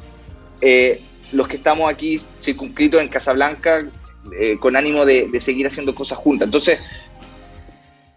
[0.60, 3.88] Eh, los que estamos aquí circunscritos en Casablanca
[4.38, 6.46] eh, con ánimo de, de, seguir haciendo cosas juntas.
[6.46, 6.80] Entonces,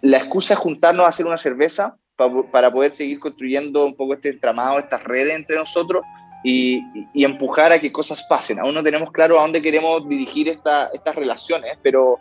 [0.04, 4.14] la excusa es juntarnos a hacer una cerveza pa, para poder seguir construyendo un poco
[4.14, 6.04] este entramado, estas redes entre nosotros
[6.44, 8.60] y, y, empujar a que cosas pasen.
[8.60, 12.20] Aún no tenemos claro a dónde queremos dirigir esta, estas relaciones, pero,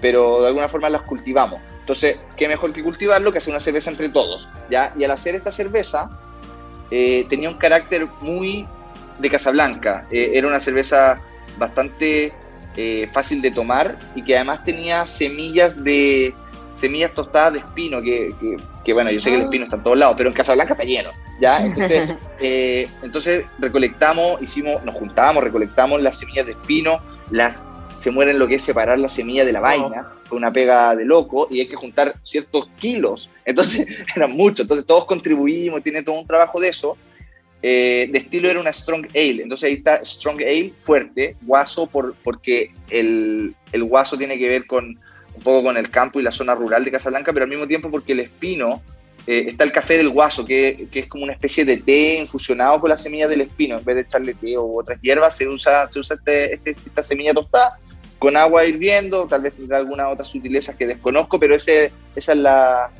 [0.00, 1.60] pero de alguna forma las cultivamos.
[1.80, 4.48] Entonces, qué mejor que cultivarlo que hacer una cerveza entre todos.
[4.70, 4.94] ¿ya?
[4.98, 6.08] Y al hacer esta cerveza,
[6.90, 8.66] eh, tenía un carácter muy
[9.18, 10.06] de Casablanca.
[10.10, 11.20] Eh, era una cerveza
[11.58, 12.32] bastante
[12.78, 16.34] eh, fácil de tomar y que además tenía semillas de
[16.72, 19.82] semillas tostadas de espino, que, que, que bueno, yo sé que el espino está en
[19.82, 21.64] todos lados, pero en Casablanca está lleno, ¿ya?
[21.66, 27.66] Entonces, eh, entonces recolectamos, hicimos, nos juntábamos, recolectamos las semillas de espino, las
[27.98, 31.04] se mueren lo que es separar la semilla de la vaina, con una pega de
[31.04, 36.18] loco, y hay que juntar ciertos kilos, entonces eran muchos, entonces todos contribuimos, tiene todo
[36.18, 36.96] un trabajo de eso,
[37.62, 39.42] eh, de estilo era una Strong Ale.
[39.42, 44.66] Entonces ahí está Strong Ale fuerte, guaso, por, porque el, el, guaso tiene que ver
[44.66, 44.98] con
[45.40, 47.90] un poco con el campo y la zona rural de Casablanca, pero al mismo tiempo
[47.90, 48.82] porque el espino,
[49.26, 52.80] eh, está el café del guaso, que, que, es como una especie de té infusionado
[52.80, 53.78] con las semillas del espino.
[53.78, 57.02] En vez de echarle té o otras hierbas, se usa, se usa este, este, esta
[57.02, 57.78] semilla tostada
[58.18, 62.38] con agua hirviendo, tal vez tendrá algunas otras sutilezas que desconozco, pero ese, esa es
[62.38, 62.90] la,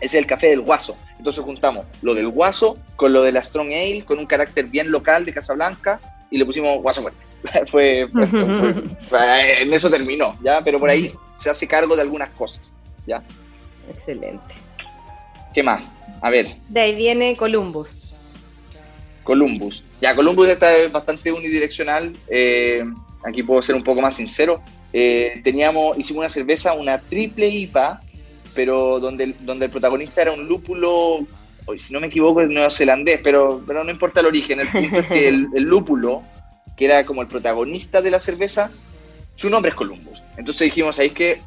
[0.00, 0.94] ese es el café del guaso.
[1.16, 4.90] Entonces juntamos lo del guaso con lo de la Strong Ale, con un carácter bien
[4.90, 7.24] local de Casablanca, y le pusimos guaso fuerte.
[7.66, 10.62] fue, fue, fue, fue, en eso terminó, ¿ya?
[10.62, 11.10] Pero por ahí
[11.42, 12.76] se hace cargo de algunas cosas,
[13.06, 13.22] ¿ya?
[13.90, 14.54] Excelente.
[15.52, 15.82] ¿Qué más?
[16.20, 16.56] A ver.
[16.68, 18.34] De ahí viene Columbus.
[19.24, 19.84] Columbus.
[20.00, 22.12] Ya, Columbus está bastante unidireccional.
[22.28, 22.82] Eh,
[23.24, 24.62] aquí puedo ser un poco más sincero.
[24.92, 28.00] Eh, teníamos, hicimos una cerveza, una triple IPA,
[28.54, 31.26] pero donde, donde el protagonista era un lúpulo,
[31.66, 34.98] hoy si no me equivoco es neozelandés, pero, pero no importa el origen, el punto
[34.98, 36.22] es que el, el, lúpulo,
[36.76, 38.70] que era como el protagonista de la cerveza,
[39.34, 40.21] su nombre es Columbus.
[40.36, 41.42] Entonces dijimos ahí que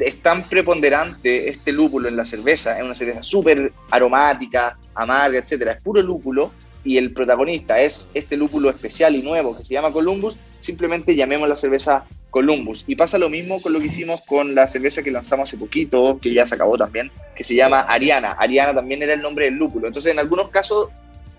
[0.00, 5.72] es tan preponderante este lúpulo en la cerveza, es una cerveza súper aromática, amarga, etcétera,
[5.72, 6.52] es puro lúpulo,
[6.84, 11.48] y el protagonista es este lúpulo especial y nuevo que se llama Columbus, simplemente llamemos
[11.48, 12.84] la cerveza Columbus.
[12.86, 16.18] Y pasa lo mismo con lo que hicimos con la cerveza que lanzamos hace poquito,
[16.20, 18.32] que ya se acabó también, que se llama Ariana.
[18.32, 19.86] Ariana también era el nombre del lúpulo.
[19.86, 20.88] Entonces, en algunos casos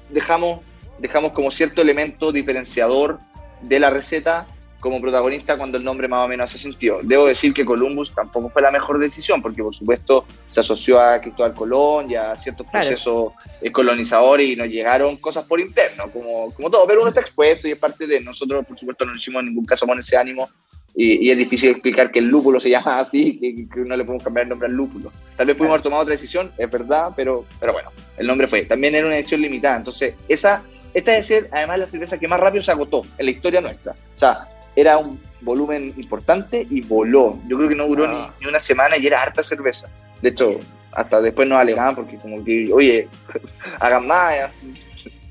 [0.10, 0.62] dejamos,
[1.00, 3.20] dejamos como cierto elemento diferenciador
[3.62, 4.48] de la receta
[4.80, 7.00] como protagonista cuando el nombre más o menos hace sentido.
[7.04, 11.20] Debo decir que Columbus tampoco fue la mejor decisión, porque por supuesto se asoció a
[11.20, 13.74] Cristóbal Colón y a ciertos procesos claro.
[13.74, 17.72] colonizadores y nos llegaron cosas por interno, como, como todo, pero uno está expuesto y
[17.72, 20.50] es parte de nosotros, por supuesto, no hicimos en ningún caso con ese ánimo
[20.96, 24.04] y, y, es difícil explicar que el lúpulo se llama así, que, que, no le
[24.04, 25.12] podemos cambiar el nombre al lúpulo.
[25.38, 28.66] Tal vez pudimos haber tomado otra decisión, es verdad, pero, pero bueno, el nombre fue.
[28.66, 30.64] También era una edición limitada, entonces esa,
[30.94, 33.94] esta es ser además la cerveza que más rápido se agotó en la historia nuestra.
[33.94, 34.48] O sea,
[34.80, 37.40] era un volumen importante y voló.
[37.48, 38.34] Yo creo que no duró ah.
[38.38, 39.90] ni, ni, una semana y era harta cerveza.
[40.22, 40.50] De hecho,
[40.94, 43.08] hasta después nos alegaban porque como que, oye,
[43.80, 44.36] hagan más.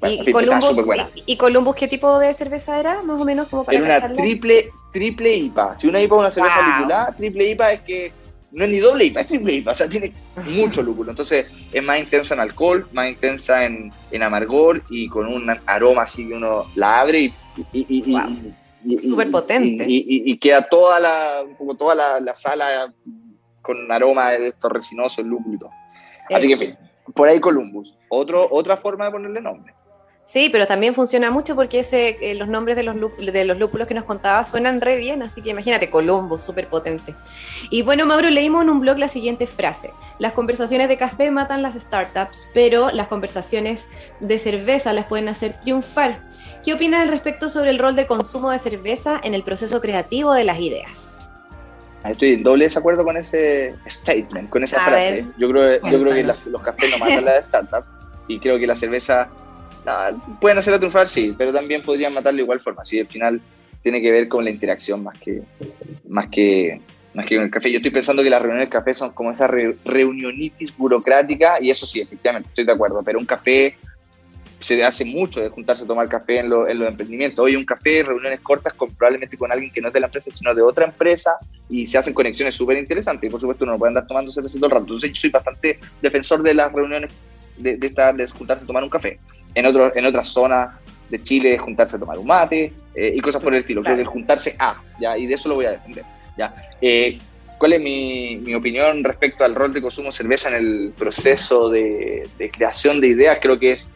[0.00, 0.76] Bueno, ¿Y, Columbus,
[1.16, 3.02] ¿Y, ¿Y, Columbus qué tipo de cerveza era?
[3.02, 4.16] Más o menos como para Era una cacharla?
[4.16, 5.76] triple, triple IPA.
[5.76, 6.78] Si una IPA es una cerveza wow.
[6.78, 8.12] lúpula, triple IPA es que
[8.52, 10.12] no es ni doble IPA, es triple IPA, o sea, tiene
[10.54, 11.10] mucho lúpulo.
[11.10, 16.02] Entonces es más intensa en alcohol, más intensa en, en amargor y con un aroma
[16.02, 17.34] así que uno la abre y,
[17.72, 18.30] y, y wow
[19.00, 19.84] súper potente.
[19.88, 22.92] Y, y, y, queda toda la, un poco toda la, la, sala
[23.62, 25.70] con aroma de estos resinosos, lúpulo.
[26.30, 26.78] Así que, en fin,
[27.14, 27.94] por ahí Columbus.
[28.08, 29.74] Otro, otra forma de ponerle nombre.
[30.28, 33.86] Sí, pero también funciona mucho porque ese, eh, los nombres de los, de los lúpulos
[33.86, 37.14] que nos contaba suenan re bien, así que imagínate, Columbus, súper potente.
[37.70, 39.90] Y bueno, Mauro, leímos en un blog la siguiente frase.
[40.18, 43.88] Las conversaciones de café matan las startups, pero las conversaciones
[44.20, 46.20] de cerveza las pueden hacer triunfar.
[46.62, 50.34] ¿Qué opinas al respecto sobre el rol de consumo de cerveza en el proceso creativo
[50.34, 51.36] de las ideas?
[52.04, 55.10] Estoy en doble desacuerdo con ese statement, con esa A frase.
[55.10, 55.24] Ver.
[55.38, 57.86] Yo creo, yo creo que los cafés no matan las startups
[58.26, 59.30] y creo que la cerveza
[59.88, 62.84] no, pueden hacerla triunfar, sí, pero también podrían matarla de igual forma.
[62.84, 63.40] Sí, al final
[63.82, 65.42] tiene que ver con la interacción más que,
[66.08, 66.80] más que,
[67.14, 67.70] más que con el café.
[67.70, 71.70] Yo estoy pensando que las reuniones del café son como esa re, reunionitis burocrática, y
[71.70, 73.76] eso sí, efectivamente, estoy de acuerdo, pero un café
[74.60, 77.38] se hace mucho de juntarse a tomar café en, lo, en los emprendimientos.
[77.38, 80.30] Hoy un café, reuniones cortas con probablemente con alguien que no es de la empresa,
[80.32, 83.28] sino de otra empresa, y se hacen conexiones súper interesantes.
[83.28, 84.84] Y por supuesto, uno no puede andar tomando cerveza todo el rato.
[84.84, 87.12] Entonces, yo soy bastante defensor de las reuniones
[87.56, 89.18] de, de, estar, de juntarse a tomar un café.
[89.58, 90.74] En, otro, en otras zonas
[91.10, 93.80] de Chile es juntarse a tomar un mate eh, y cosas por el estilo.
[93.82, 94.08] Creo Claro.
[94.10, 95.16] que juntarse a, ¿ya?
[95.16, 96.04] Y de eso lo voy a defender,
[96.36, 96.54] ¿ya?
[96.80, 97.18] Eh,
[97.58, 101.68] ¿Cuál es mi, mi opinión respecto al rol de consumo de cerveza en el proceso
[101.68, 103.38] de, de creación de ideas?
[103.40, 103.88] Creo que es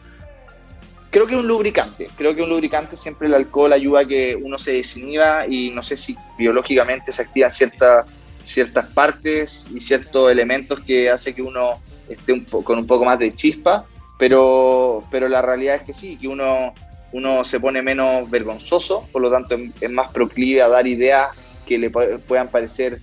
[1.11, 2.09] creo que es un lubricante.
[2.17, 5.83] Creo que un lubricante siempre el alcohol ayuda a que uno se desinhiba y no
[5.83, 8.05] sé si biológicamente se activan ciertas
[8.41, 13.17] ciertas partes y ciertos elementos que hace que uno esté un con un poco más
[13.17, 13.85] de chispa,
[14.23, 16.73] pero, pero la realidad es que sí, que uno,
[17.11, 21.27] uno se pone menos vergonzoso, por lo tanto es, más proclive a dar ideas
[21.65, 23.01] que le pu- puedan parecer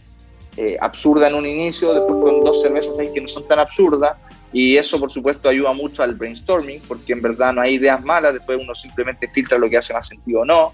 [0.57, 4.17] eh, absurdas en un inicio, después con dos cervezas ahí que no son tan absurdas,
[4.51, 8.33] y eso por supuesto ayuda mucho al brainstorming, porque en verdad no hay ideas malas,
[8.33, 10.73] después uno simplemente filtra lo que hace más sentido o no,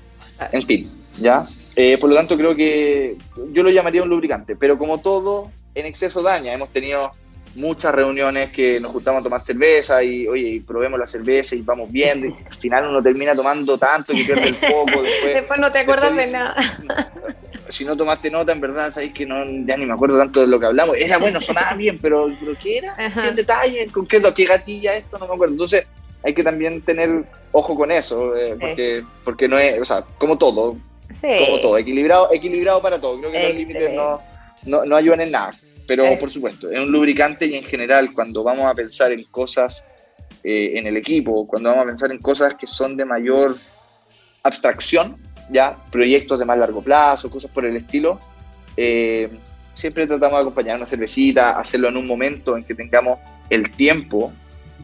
[0.53, 1.45] en fin, ¿ya?
[1.75, 3.17] Eh, por lo tanto creo que
[3.51, 6.53] yo lo llamaría un lubricante, pero como todo, en exceso daña.
[6.53, 7.11] Hemos tenido
[7.57, 11.63] muchas reuniones que nos juntamos a tomar cerveza y, oye, y probemos la cerveza y
[11.63, 15.35] vamos viendo, y al final uno termina tomando tanto que pierde el foco, después...
[15.35, 16.55] Después no te acuerdas de nada.
[17.69, 20.47] Si no tomaste nota, en verdad, sabéis que no, ya ni me acuerdo tanto de
[20.47, 20.97] lo que hablamos.
[20.99, 22.95] Era bueno, sonaba bien, pero, pero ¿qué era?
[22.95, 23.87] ¿Qué detalle?
[23.89, 25.19] ¿Con qué, qué gatilla esto?
[25.19, 25.55] No me acuerdo.
[25.55, 25.89] Entonces,
[26.23, 30.39] hay que también tener ojo con eso, eh, porque, porque no es, o sea, como
[30.39, 30.77] todo,
[31.13, 31.29] Sí.
[31.47, 33.19] como todo, equilibrado, equilibrado para todo.
[33.19, 34.21] Creo que los límites no,
[34.65, 35.55] no, no ayudan en nada.
[35.87, 36.16] Pero Eh.
[36.18, 39.84] por supuesto, es un lubricante y en general, cuando vamos a pensar en cosas
[40.43, 43.57] eh, en el equipo, cuando vamos a pensar en cosas que son de mayor
[44.43, 45.16] abstracción,
[45.51, 48.20] ya proyectos de más largo plazo, cosas por el estilo,
[48.76, 49.28] eh,
[49.74, 53.18] siempre tratamos de acompañar una cervecita, hacerlo en un momento en que tengamos
[53.51, 54.32] el tiempo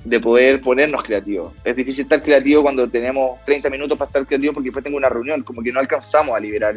[0.05, 1.53] de poder ponernos creativos.
[1.65, 5.09] Es difícil estar creativo cuando tenemos 30 minutos para estar creativo porque después tengo una
[5.09, 6.77] reunión, como que no alcanzamos a liberar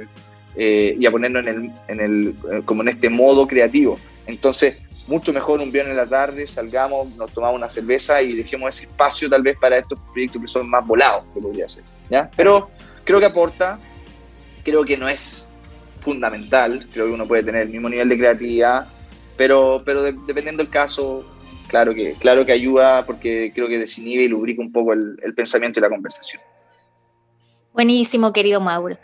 [0.55, 3.97] eh, y a ponernos en el, en el, eh, como en este modo creativo.
[4.27, 8.75] Entonces, mucho mejor un viernes en la tarde, salgamos, nos tomamos una cerveza y dejemos
[8.75, 11.83] ese espacio tal vez para estos proyectos que son más volados, que podría ser.
[12.09, 12.29] ¿ya?
[12.35, 12.69] Pero
[13.03, 13.79] creo que aporta,
[14.63, 15.55] creo que no es
[16.01, 18.87] fundamental, creo que uno puede tener el mismo nivel de creatividad,
[19.37, 21.23] pero, pero de- dependiendo del caso,
[21.67, 25.79] claro que, claro que ayuda porque creo que desinhibe y lubrica un poco el pensamiento
[25.79, 26.41] y la conversación.
[27.73, 28.95] Buenísimo, querido Mauro.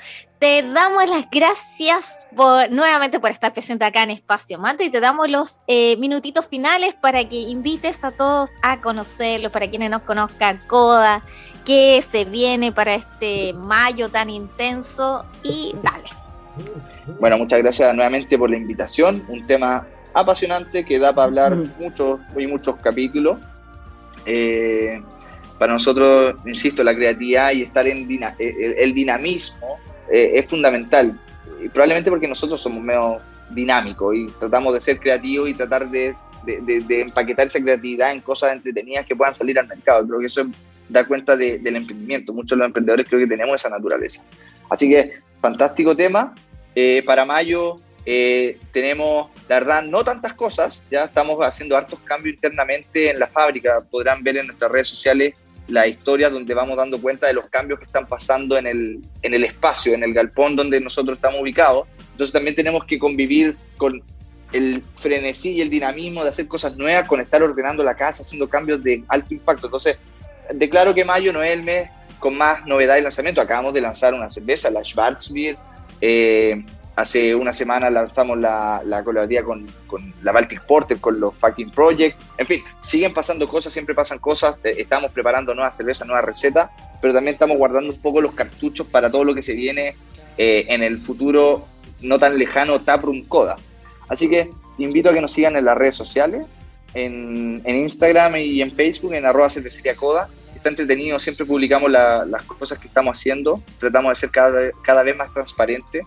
[0.42, 5.00] Te damos las gracias por, nuevamente por estar presente acá en Espacio Mate y te
[5.00, 10.02] damos los eh, minutitos finales para que invites a todos a conocerlo, para quienes nos
[10.02, 11.22] conozcan Coda,
[11.64, 16.10] qué se viene para este mayo tan intenso y dale.
[17.20, 19.24] Bueno, muchas gracias nuevamente por la invitación.
[19.28, 19.86] Un tema
[20.16, 21.70] apasionante que da para hablar Ujú.
[21.84, 23.38] muchos y muchos capítulos.
[24.26, 25.00] Eh,
[25.60, 29.78] para nosotros, insisto, la creatividad y estar en dina- eh, el, el dinamismo
[30.12, 31.20] eh, es fundamental.
[31.74, 33.20] Probablemente porque nosotros somos medio
[33.52, 38.12] dinámicos y tratamos de ser creativos y tratar de, de- de- de empaquetar esa creatividad
[38.12, 40.08] en cosas entretenidas que puedan salir al mercado.
[40.08, 40.46] Creo que eso
[40.90, 42.34] da cuenta de- del emprendimiento.
[42.34, 44.24] Muchos de los emprendedores creo que tenemos esa naturaleza.
[44.70, 46.34] Así que, fantástico tema.
[46.74, 50.82] Eh, para mayo eh, tenemos, la verdad, no tantas cosas.
[50.90, 53.78] Ya estamos haciendo hartos cambios internamente en la fábrica.
[53.92, 55.34] Podrán ver en nuestras redes sociales
[55.72, 59.34] la historia donde vamos dando cuenta de los cambios que están pasando en el, en
[59.34, 61.88] el espacio, en el galpón donde nosotros estamos ubicados.
[62.12, 64.04] Entonces también tenemos que convivir con
[64.52, 68.50] el frenesí y el dinamismo de hacer cosas nuevas, con estar ordenando la casa, haciendo
[68.50, 69.68] cambios de alto impacto.
[69.68, 69.98] Entonces,
[70.54, 73.42] declaro que mayo no es el mes con más novedad y lanzamiento.
[73.42, 75.56] Acabamos de lanzar una cerveza, la Schwarzbier.
[76.02, 76.64] Eh,
[76.96, 79.66] hace una semana lanzamos la, la con,
[80.22, 82.20] la Baltic Porter, con los Fucking Project.
[82.38, 84.60] En fin, siguen pasando cosas, siempre pasan cosas.
[84.64, 86.70] Eh, Estamos preparando nuevas cervezas, nuevas recetas,
[87.02, 89.96] pero también estamos guardando un poco los cartuchos para todo lo que se viene
[90.38, 91.66] eh, en el futuro
[92.02, 93.58] no tan lejano Taproom Coda.
[94.08, 96.46] Así que invito a que nos sigan en las redes sociales,
[96.94, 100.28] en, Instagram y en Facebook, en arroba cervecería Coda.
[100.56, 105.02] Está entretenido, siempre publicamos la- las cosas que estamos haciendo, tratamos de ser cada, cada
[105.04, 106.02] vez más transparente,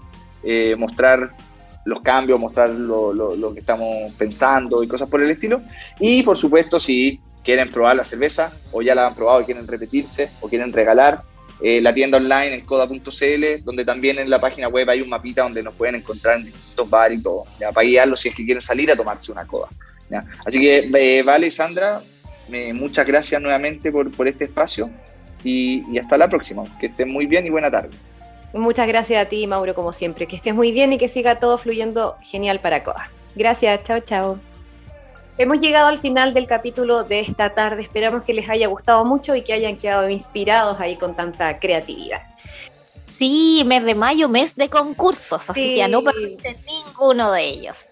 [0.45, 1.31] eh, mostrar
[1.85, 5.63] los cambios, mostrar lo, lo- lo que estamos pensando y cosas por el estilo.
[6.01, 9.67] Y por supuesto, si quieren probar la cerveza o ya la han probado y quieren
[9.67, 11.21] repetirse o quieren regalar,
[11.63, 15.43] eh, la tienda online en coda.cl, donde también en la página web hay un mapita
[15.43, 18.45] donde nos pueden encontrar en distintos bares y todo, ya, para guiarlos si es que
[18.45, 19.69] quieren salir a tomarse una coda.
[20.11, 20.25] ya.
[20.45, 22.03] Así que, eh, vale, Sandra,
[22.49, 24.91] me- muchas gracias nuevamente por, por este espacio
[25.45, 26.63] y, y hasta la próxima.
[26.81, 27.91] Que estén muy bien y buena tarde.
[28.55, 30.27] Muchas gracias a ti, Mauro, como siempre.
[30.29, 33.11] Que estés muy bien y que siga todo fluyendo genial para Coda.
[33.35, 34.39] Gracias, chao, chao.
[35.37, 37.83] Hemos llegado al final del capítulo de esta tarde.
[37.83, 42.23] Esperamos que les haya gustado mucho y que hayan quedado inspirados ahí con tanta creatividad.
[43.07, 45.75] Sí, mes de mayo, mes de concursos, así Sí.
[45.77, 47.89] que no perdiste ninguno de ellos.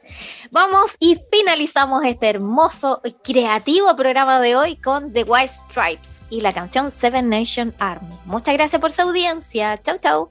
[0.51, 6.41] Vamos y finalizamos este hermoso y creativo programa de hoy con The White Stripes y
[6.41, 8.15] la canción Seven Nation Army.
[8.25, 9.81] Muchas gracias por su audiencia.
[9.83, 10.31] Chau, chau.